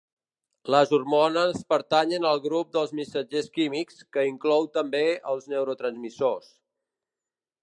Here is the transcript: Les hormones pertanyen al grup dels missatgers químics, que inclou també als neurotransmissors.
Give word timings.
Les 0.75 0.93
hormones 0.97 1.59
pertanyen 1.73 2.25
al 2.31 2.41
grup 2.47 2.73
dels 2.77 2.95
missatgers 3.01 3.53
químics, 3.59 4.01
que 4.17 4.27
inclou 4.33 4.69
també 4.79 5.07
als 5.35 5.49
neurotransmissors. 5.55 6.53